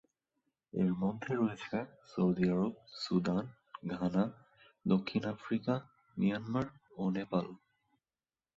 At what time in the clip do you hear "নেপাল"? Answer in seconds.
7.09-7.45